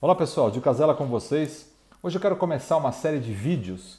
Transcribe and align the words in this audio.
Olá 0.00 0.14
pessoal, 0.14 0.48
de 0.48 0.60
Casela 0.60 0.94
com 0.94 1.06
vocês. 1.06 1.72
Hoje 2.00 2.16
eu 2.16 2.20
quero 2.20 2.36
começar 2.36 2.76
uma 2.76 2.92
série 2.92 3.18
de 3.18 3.32
vídeos 3.32 3.98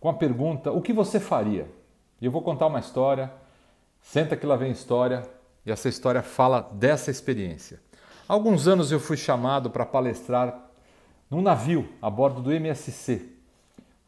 com 0.00 0.08
a 0.08 0.12
pergunta: 0.12 0.72
o 0.72 0.82
que 0.82 0.92
você 0.92 1.20
faria? 1.20 1.70
E 2.20 2.26
eu 2.26 2.32
vou 2.32 2.42
contar 2.42 2.66
uma 2.66 2.80
história. 2.80 3.32
Senta 4.02 4.36
que 4.36 4.44
lá 4.44 4.56
vem 4.56 4.72
história 4.72 5.22
e 5.64 5.70
essa 5.70 5.88
história 5.88 6.24
fala 6.24 6.68
dessa 6.72 7.12
experiência. 7.12 7.78
Há 8.28 8.32
alguns 8.32 8.66
anos 8.66 8.90
eu 8.90 8.98
fui 8.98 9.16
chamado 9.16 9.70
para 9.70 9.86
palestrar 9.86 10.60
num 11.30 11.40
navio 11.40 11.88
a 12.02 12.10
bordo 12.10 12.42
do 12.42 12.52
MSC. 12.52 13.24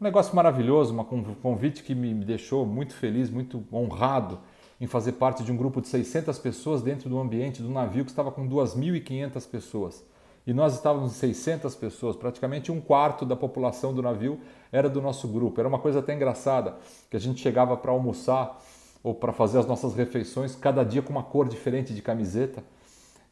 Um 0.00 0.04
negócio 0.04 0.34
maravilhoso, 0.34 0.92
um 0.92 1.34
convite 1.34 1.84
que 1.84 1.94
me 1.94 2.12
deixou 2.12 2.66
muito 2.66 2.92
feliz, 2.92 3.30
muito 3.30 3.64
honrado 3.72 4.40
em 4.80 4.88
fazer 4.88 5.12
parte 5.12 5.44
de 5.44 5.52
um 5.52 5.56
grupo 5.56 5.80
de 5.80 5.86
600 5.86 6.36
pessoas 6.40 6.82
dentro 6.82 7.08
do 7.08 7.20
ambiente 7.20 7.62
do 7.62 7.70
navio 7.70 8.04
que 8.04 8.10
estava 8.10 8.32
com 8.32 8.48
2.500 8.48 9.48
pessoas 9.48 10.04
e 10.46 10.52
nós 10.52 10.74
estávamos 10.74 11.12
em 11.12 11.14
600 11.14 11.74
pessoas, 11.74 12.16
praticamente 12.16 12.72
um 12.72 12.80
quarto 12.80 13.26
da 13.26 13.36
população 13.36 13.92
do 13.92 14.02
navio 14.02 14.40
era 14.72 14.88
do 14.88 15.00
nosso 15.00 15.28
grupo. 15.28 15.60
Era 15.60 15.68
uma 15.68 15.78
coisa 15.78 15.98
até 15.98 16.14
engraçada, 16.14 16.76
que 17.10 17.16
a 17.16 17.20
gente 17.20 17.40
chegava 17.40 17.76
para 17.76 17.90
almoçar 17.90 18.58
ou 19.02 19.14
para 19.14 19.32
fazer 19.32 19.58
as 19.58 19.66
nossas 19.66 19.94
refeições, 19.94 20.54
cada 20.54 20.82
dia 20.82 21.02
com 21.02 21.10
uma 21.10 21.22
cor 21.22 21.48
diferente 21.48 21.92
de 21.94 22.02
camiseta. 22.02 22.62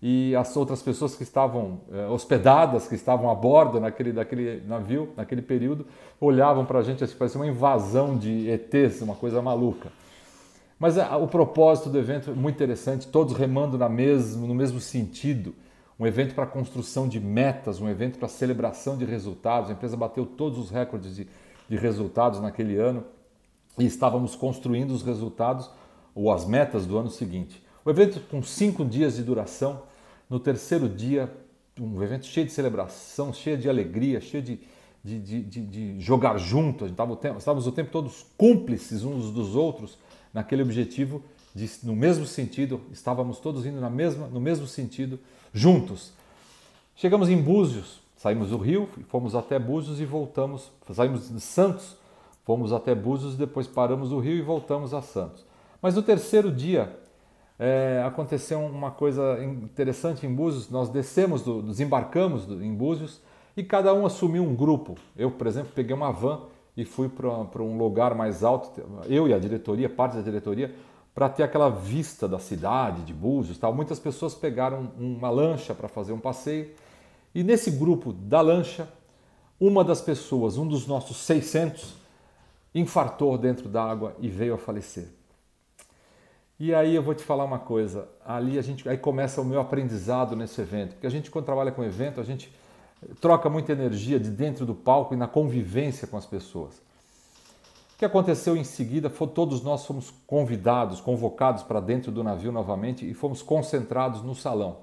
E 0.00 0.34
as 0.36 0.56
outras 0.56 0.80
pessoas 0.80 1.16
que 1.16 1.24
estavam 1.24 1.80
eh, 1.90 2.06
hospedadas, 2.06 2.86
que 2.86 2.94
estavam 2.94 3.28
a 3.28 3.34
bordo 3.34 3.80
naquele, 3.80 4.12
daquele 4.12 4.62
navio, 4.64 5.12
naquele 5.16 5.42
período, 5.42 5.86
olhavam 6.20 6.64
para 6.64 6.78
a 6.78 6.82
gente 6.82 7.02
assim, 7.02 7.16
parecia 7.16 7.40
uma 7.40 7.48
invasão 7.48 8.16
de 8.16 8.48
ETs, 8.48 9.02
uma 9.02 9.16
coisa 9.16 9.42
maluca. 9.42 9.90
Mas 10.78 10.96
a, 10.96 11.16
o 11.16 11.26
propósito 11.26 11.90
do 11.90 11.98
evento 11.98 12.30
é 12.30 12.34
muito 12.34 12.54
interessante, 12.54 13.08
todos 13.08 13.34
remando 13.34 13.76
na 13.76 13.88
mesmo, 13.88 14.46
no 14.46 14.54
mesmo 14.54 14.78
sentido 14.78 15.52
um 15.98 16.06
evento 16.06 16.34
para 16.34 16.46
construção 16.46 17.08
de 17.08 17.18
metas, 17.18 17.80
um 17.80 17.88
evento 17.88 18.18
para 18.18 18.28
celebração 18.28 18.96
de 18.96 19.04
resultados. 19.04 19.70
A 19.70 19.72
empresa 19.72 19.96
bateu 19.96 20.24
todos 20.24 20.58
os 20.58 20.70
recordes 20.70 21.16
de, 21.16 21.28
de 21.68 21.76
resultados 21.76 22.40
naquele 22.40 22.76
ano 22.76 23.04
e 23.76 23.84
estávamos 23.84 24.36
construindo 24.36 24.92
os 24.92 25.02
resultados 25.02 25.70
ou 26.14 26.32
as 26.32 26.44
metas 26.44 26.86
do 26.86 26.96
ano 26.96 27.10
seguinte. 27.10 27.62
O 27.84 27.90
evento 27.90 28.20
com 28.28 28.42
cinco 28.42 28.84
dias 28.84 29.16
de 29.16 29.22
duração. 29.22 29.82
No 30.28 30.38
terceiro 30.38 30.88
dia, 30.88 31.32
um 31.80 32.02
evento 32.02 32.26
cheio 32.26 32.46
de 32.46 32.52
celebração, 32.52 33.32
cheio 33.32 33.56
de 33.56 33.68
alegria, 33.68 34.20
cheio 34.20 34.42
de, 34.42 34.60
de, 35.02 35.18
de, 35.18 35.42
de 35.42 36.00
jogar 36.00 36.36
junto. 36.38 36.84
A 36.84 36.88
gente 36.88 36.96
tava 36.96 37.12
o 37.12 37.16
tempo, 37.16 37.38
estávamos 37.38 37.66
o 37.66 37.72
tempo 37.72 37.90
todos 37.90 38.26
cúmplices 38.36 39.04
uns 39.04 39.30
dos 39.30 39.56
outros 39.56 39.98
naquele 40.34 40.62
objetivo, 40.62 41.22
de, 41.54 41.70
no 41.82 41.94
mesmo 41.94 42.26
sentido, 42.26 42.80
estávamos 42.92 43.38
todos 43.38 43.66
indo 43.66 43.80
na 43.80 43.90
mesma, 43.90 44.26
no 44.28 44.40
mesmo 44.40 44.66
sentido 44.66 45.18
juntos. 45.52 46.12
Chegamos 46.94 47.28
em 47.28 47.40
Búzios, 47.40 48.00
saímos 48.16 48.50
do 48.50 48.58
Rio, 48.58 48.88
fomos 49.08 49.34
até 49.34 49.58
Búzios 49.58 50.00
e 50.00 50.04
voltamos. 50.04 50.70
Saímos 50.92 51.28
de 51.28 51.40
Santos, 51.40 51.96
fomos 52.44 52.72
até 52.72 52.94
Búzios, 52.94 53.36
depois 53.36 53.66
paramos 53.66 54.10
do 54.10 54.18
Rio 54.18 54.36
e 54.36 54.42
voltamos 54.42 54.92
a 54.92 55.02
Santos. 55.02 55.44
Mas 55.80 55.94
no 55.94 56.02
terceiro 56.02 56.50
dia 56.50 56.98
é, 57.58 58.02
aconteceu 58.06 58.60
uma 58.60 58.90
coisa 58.90 59.38
interessante 59.42 60.26
em 60.26 60.34
Búzios. 60.34 60.70
Nós 60.70 60.88
descemos, 60.88 61.42
do, 61.42 61.62
desembarcamos 61.62 62.46
do, 62.46 62.62
em 62.62 62.74
Búzios 62.74 63.20
e 63.56 63.62
cada 63.62 63.92
um 63.92 64.06
assumiu 64.06 64.42
um 64.42 64.54
grupo. 64.54 64.96
Eu, 65.16 65.30
por 65.30 65.46
exemplo, 65.46 65.72
peguei 65.74 65.94
uma 65.94 66.12
van 66.12 66.42
e 66.76 66.84
fui 66.84 67.08
para 67.08 67.62
um 67.62 67.76
lugar 67.76 68.14
mais 68.14 68.44
alto. 68.44 68.80
Eu 69.08 69.26
e 69.26 69.34
a 69.34 69.38
diretoria, 69.38 69.88
parte 69.88 70.16
da 70.16 70.22
diretoria, 70.22 70.72
para 71.18 71.28
ter 71.28 71.42
aquela 71.42 71.68
vista 71.68 72.28
da 72.28 72.38
cidade, 72.38 73.02
de 73.02 73.12
Búzios 73.12 73.58
tal. 73.58 73.74
Muitas 73.74 73.98
pessoas 73.98 74.36
pegaram 74.36 74.92
uma 74.96 75.28
lancha 75.28 75.74
para 75.74 75.88
fazer 75.88 76.12
um 76.12 76.20
passeio 76.20 76.70
e 77.34 77.42
nesse 77.42 77.72
grupo 77.72 78.12
da 78.12 78.40
lancha, 78.40 78.88
uma 79.58 79.82
das 79.82 80.00
pessoas, 80.00 80.56
um 80.56 80.64
dos 80.64 80.86
nossos 80.86 81.16
600, 81.16 81.96
infartou 82.72 83.36
dentro 83.36 83.68
d'água 83.68 84.14
e 84.20 84.28
veio 84.28 84.54
a 84.54 84.58
falecer. 84.58 85.08
E 86.56 86.72
aí 86.72 86.94
eu 86.94 87.02
vou 87.02 87.16
te 87.16 87.24
falar 87.24 87.42
uma 87.42 87.58
coisa, 87.58 88.08
ali 88.24 88.56
a 88.56 88.62
gente 88.62 88.88
aí 88.88 88.96
começa 88.96 89.40
o 89.40 89.44
meu 89.44 89.60
aprendizado 89.60 90.36
nesse 90.36 90.60
evento, 90.60 90.92
porque 90.92 91.06
a 91.08 91.10
gente 91.10 91.32
quando 91.32 91.46
trabalha 91.46 91.72
com 91.72 91.82
evento, 91.82 92.20
a 92.20 92.24
gente 92.24 92.48
troca 93.20 93.50
muita 93.50 93.72
energia 93.72 94.20
de 94.20 94.30
dentro 94.30 94.64
do 94.64 94.72
palco 94.72 95.14
e 95.14 95.16
na 95.16 95.26
convivência 95.26 96.06
com 96.06 96.16
as 96.16 96.26
pessoas. 96.26 96.80
O 97.98 98.00
que 98.00 98.04
aconteceu 98.04 98.56
em 98.56 98.62
seguida 98.62 99.10
foi 99.10 99.26
todos 99.26 99.60
nós 99.60 99.84
fomos 99.84 100.14
convidados, 100.24 101.00
convocados 101.00 101.64
para 101.64 101.80
dentro 101.80 102.12
do 102.12 102.22
navio 102.22 102.52
novamente 102.52 103.04
e 103.04 103.12
fomos 103.12 103.42
concentrados 103.42 104.22
no 104.22 104.36
salão. 104.36 104.82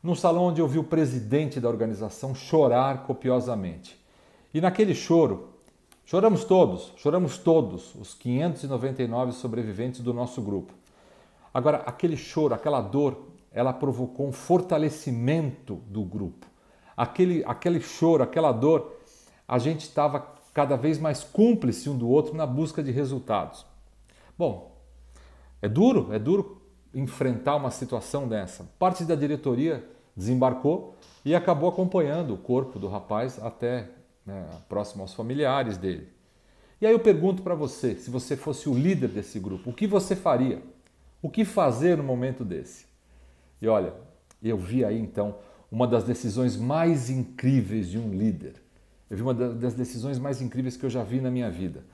No 0.00 0.14
salão 0.14 0.44
onde 0.44 0.60
eu 0.60 0.68
vi 0.68 0.78
o 0.78 0.84
presidente 0.84 1.58
da 1.58 1.68
organização 1.68 2.32
chorar 2.32 3.02
copiosamente. 3.02 4.00
E 4.54 4.60
naquele 4.60 4.94
choro, 4.94 5.54
choramos 6.04 6.44
todos, 6.44 6.92
choramos 6.94 7.36
todos, 7.36 7.96
os 7.96 8.14
599 8.14 9.32
sobreviventes 9.32 10.00
do 10.00 10.14
nosso 10.14 10.40
grupo. 10.40 10.72
Agora, 11.52 11.78
aquele 11.78 12.16
choro, 12.16 12.54
aquela 12.54 12.80
dor, 12.80 13.26
ela 13.50 13.72
provocou 13.72 14.28
um 14.28 14.32
fortalecimento 14.32 15.82
do 15.88 16.04
grupo. 16.04 16.46
Aquele, 16.96 17.42
aquele 17.44 17.80
choro, 17.80 18.22
aquela 18.22 18.52
dor, 18.52 19.00
a 19.48 19.58
gente 19.58 19.80
estava 19.80 20.38
cada 20.52 20.76
vez 20.76 20.98
mais 20.98 21.22
cúmplice 21.22 21.88
um 21.88 21.96
do 21.96 22.08
outro 22.08 22.34
na 22.34 22.46
busca 22.46 22.82
de 22.82 22.90
resultados. 22.90 23.64
Bom, 24.36 24.76
é 25.62 25.68
duro, 25.68 26.12
é 26.12 26.18
duro 26.18 26.60
enfrentar 26.94 27.56
uma 27.56 27.70
situação 27.70 28.26
dessa. 28.26 28.68
Parte 28.78 29.04
da 29.04 29.14
diretoria 29.14 29.84
desembarcou 30.16 30.96
e 31.24 31.34
acabou 31.34 31.68
acompanhando 31.68 32.34
o 32.34 32.38
corpo 32.38 32.78
do 32.78 32.88
rapaz 32.88 33.38
até 33.42 33.88
né, 34.26 34.48
próximo 34.68 35.02
aos 35.02 35.14
familiares 35.14 35.76
dele. 35.76 36.08
E 36.80 36.86
aí 36.86 36.92
eu 36.92 36.98
pergunto 36.98 37.42
para 37.42 37.54
você, 37.54 37.94
se 37.96 38.10
você 38.10 38.36
fosse 38.36 38.68
o 38.68 38.74
líder 38.74 39.08
desse 39.08 39.38
grupo, 39.38 39.70
o 39.70 39.72
que 39.72 39.86
você 39.86 40.16
faria? 40.16 40.62
O 41.20 41.28
que 41.28 41.44
fazer 41.44 41.96
no 41.96 42.02
momento 42.02 42.44
desse? 42.44 42.86
E 43.60 43.68
olha, 43.68 43.92
eu 44.42 44.56
vi 44.56 44.84
aí 44.84 44.98
então 44.98 45.36
uma 45.70 45.86
das 45.86 46.04
decisões 46.04 46.56
mais 46.56 47.10
incríveis 47.10 47.88
de 47.88 47.98
um 47.98 48.10
líder 48.10 48.54
eu 49.10 49.16
vi 49.16 49.22
uma 49.22 49.34
das 49.34 49.74
decisões 49.74 50.18
mais 50.18 50.40
incríveis 50.40 50.76
que 50.76 50.86
eu 50.86 50.90
já 50.90 51.02
vi 51.02 51.20
na 51.20 51.30
minha 51.30 51.50
vida. 51.50 51.84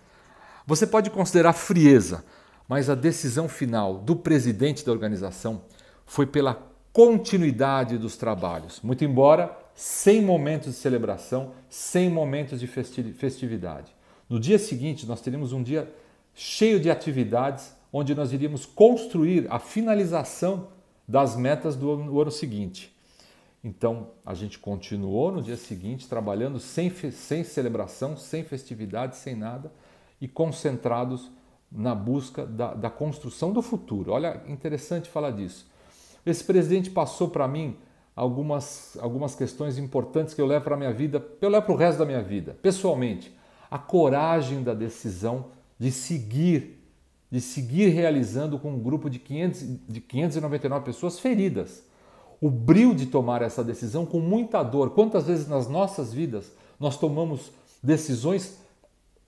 Você 0.67 0.87
pode 0.87 1.09
considerar 1.11 1.55
frieza, 1.55 2.23
mas 2.69 2.91
a 2.91 2.95
decisão 2.95 3.49
final 3.49 3.99
do 3.99 4.15
presidente 4.15 4.85
da 4.85 4.93
organização 4.93 5.63
foi 6.05 6.27
pela 6.27 6.63
continuidade 6.93 7.97
dos 7.99 8.17
trabalhos, 8.17 8.81
muito 8.83 9.05
embora 9.05 9.57
sem 9.75 10.23
momentos 10.23 10.73
de 10.73 10.79
celebração, 10.79 11.53
sem 11.69 12.11
momentos 12.11 12.59
de 12.59 12.67
festividade. 12.67 13.95
No 14.29 14.41
dia 14.41 14.59
seguinte, 14.59 15.07
nós 15.07 15.21
teríamos 15.21 15.53
um 15.53 15.63
dia 15.63 15.93
cheio 16.35 16.81
de 16.81 16.91
atividades, 16.91 17.75
onde 17.93 18.15
nós 18.15 18.33
iríamos 18.33 18.67
construir 18.67 19.47
a 19.51 19.59
finalização 19.59 20.69
das 21.07 21.37
metas 21.37 21.77
do 21.77 22.21
ano 22.21 22.31
seguinte. 22.31 22.96
Então 23.67 24.11
a 24.25 24.33
gente 24.33 24.61
continuou 24.61 25.33
no 25.33 25.43
dia 25.43 25.57
seguinte 25.57 26.09
trabalhando 26.09 26.61
sem, 26.61 26.89
sem 27.11 27.43
celebração, 27.43 28.17
sem 28.17 28.45
festividade, 28.45 29.17
sem 29.17 29.35
nada 29.35 29.73
e 30.21 30.29
concentrados 30.29 31.33
na 31.71 31.93
busca 31.93 32.47
da, 32.47 32.75
da 32.75 32.89
construção 32.89 33.53
do 33.53 33.61
futuro. 33.61 34.13
Olha, 34.13 34.41
interessante 34.47 35.09
falar 35.09 35.33
disso. 35.33 35.67
Esse 36.25 36.45
presidente 36.45 36.91
passou 36.91 37.29
para 37.29 37.49
mim 37.49 37.77
algumas, 38.15 38.97
algumas 39.01 39.35
questões 39.35 39.79
importantes 39.79 40.33
que 40.33 40.41
eu 40.41 40.47
levo 40.47 40.65
para 40.65 40.77
a 40.77 40.79
minha 40.79 40.93
vida, 40.93 41.27
eu 41.41 41.49
levo 41.49 41.67
para 41.67 41.75
o 41.75 41.77
resto 41.77 41.99
da 41.99 42.07
minha 42.07 42.23
vida, 42.23 42.57
pessoalmente. 42.63 43.37
A 43.69 43.81
coragem 43.81 44.63
da 44.63 44.75
decisão 44.75 45.47
de 45.77 45.91
seguir, 45.91 46.81
de 47.29 47.41
seguir 47.41 47.89
realizando 47.89 48.61
com 48.61 48.71
um 48.71 48.79
grupo 48.79 49.11
de, 49.11 49.19
500, 49.19 49.61
de 49.89 50.01
599 50.01 50.85
pessoas 50.85 51.19
feridas 51.19 51.85
o 52.41 52.51
brilho 52.51 52.95
de 52.95 53.07
tomar 53.07 53.43
essa 53.43 53.65
decisão 53.65 54.05
com 54.05 54.21
muita 54.21 54.63
dor. 54.63 54.91
Quantas 54.91 55.27
vezes 55.27 55.49
nas 55.49 55.69
nossas 55.69 56.13
vidas 56.13 56.53
nós 56.79 56.99
tomamos 56.99 57.51
decisões 57.83 58.59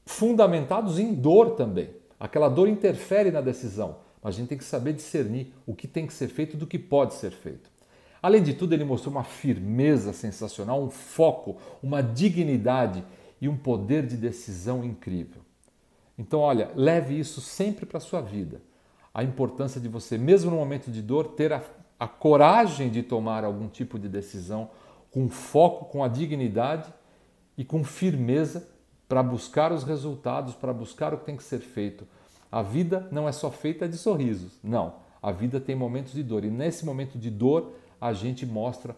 fundamentadas 0.04 0.98
em 0.98 1.14
dor 1.14 1.52
também? 1.52 1.90
Aquela 2.18 2.48
dor 2.48 2.68
interfere 2.68 3.30
na 3.30 3.40
decisão, 3.40 3.96
mas 4.22 4.34
a 4.34 4.38
gente 4.38 4.48
tem 4.48 4.58
que 4.58 4.64
saber 4.64 4.92
discernir 4.92 5.52
o 5.66 5.74
que 5.74 5.86
tem 5.86 6.06
que 6.06 6.12
ser 6.12 6.28
feito 6.28 6.56
do 6.56 6.66
que 6.66 6.78
pode 6.78 7.14
ser 7.14 7.30
feito. 7.30 7.70
Além 8.20 8.42
de 8.42 8.54
tudo, 8.54 8.72
ele 8.72 8.84
mostrou 8.84 9.14
uma 9.14 9.22
firmeza 9.22 10.12
sensacional, 10.12 10.82
um 10.82 10.90
foco, 10.90 11.56
uma 11.82 12.02
dignidade 12.02 13.04
e 13.40 13.48
um 13.48 13.56
poder 13.56 14.04
de 14.04 14.16
decisão 14.16 14.84
incrível. 14.84 15.40
Então, 16.18 16.40
olha, 16.40 16.72
leve 16.74 17.16
isso 17.18 17.40
sempre 17.40 17.86
para 17.86 17.98
a 17.98 18.00
sua 18.00 18.20
vida. 18.20 18.60
A 19.14 19.22
importância 19.22 19.80
de 19.80 19.88
você, 19.88 20.18
mesmo 20.18 20.50
no 20.50 20.56
momento 20.56 20.90
de 20.90 21.00
dor, 21.00 21.28
ter 21.28 21.52
a 21.52 21.62
a 21.98 22.06
coragem 22.06 22.90
de 22.90 23.02
tomar 23.02 23.44
algum 23.44 23.68
tipo 23.68 23.98
de 23.98 24.08
decisão 24.08 24.70
com 25.10 25.28
foco, 25.28 25.86
com 25.86 26.04
a 26.04 26.08
dignidade 26.08 26.92
e 27.56 27.64
com 27.64 27.82
firmeza 27.82 28.68
para 29.08 29.22
buscar 29.22 29.72
os 29.72 29.82
resultados, 29.82 30.54
para 30.54 30.72
buscar 30.72 31.14
o 31.14 31.18
que 31.18 31.24
tem 31.24 31.36
que 31.36 31.42
ser 31.42 31.60
feito. 31.60 32.06
A 32.52 32.62
vida 32.62 33.08
não 33.10 33.28
é 33.28 33.32
só 33.32 33.50
feita 33.50 33.88
de 33.88 33.96
sorrisos, 33.96 34.58
não. 34.62 34.94
A 35.20 35.32
vida 35.32 35.58
tem 35.58 35.74
momentos 35.74 36.12
de 36.12 36.22
dor 36.22 36.44
e 36.44 36.50
nesse 36.50 36.84
momento 36.84 37.18
de 37.18 37.30
dor 37.30 37.72
a 38.00 38.12
gente 38.12 38.46
mostra 38.46 38.94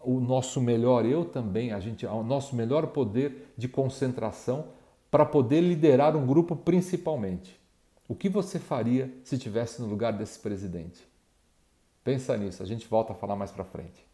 o 0.00 0.18
nosso 0.18 0.60
melhor 0.60 1.06
eu 1.06 1.24
também, 1.24 1.72
a 1.72 1.78
gente, 1.78 2.04
o 2.04 2.22
nosso 2.24 2.56
melhor 2.56 2.88
poder 2.88 3.52
de 3.56 3.68
concentração 3.68 4.66
para 5.10 5.24
poder 5.24 5.60
liderar 5.60 6.16
um 6.16 6.26
grupo 6.26 6.56
principalmente. 6.56 7.60
O 8.08 8.14
que 8.14 8.28
você 8.28 8.58
faria 8.58 9.12
se 9.22 9.36
estivesse 9.36 9.80
no 9.80 9.86
lugar 9.86 10.12
desse 10.12 10.38
presidente? 10.38 11.11
Pensa 12.04 12.36
nisso, 12.36 12.62
a 12.62 12.66
gente 12.66 12.86
volta 12.88 13.12
a 13.12 13.16
falar 13.16 13.36
mais 13.36 13.50
para 13.50 13.64
frente. 13.64 14.11